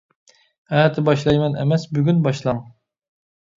[0.77, 2.65] ئەتە باشلايمەن ئەمەس، بۈگۈن باشلاڭ.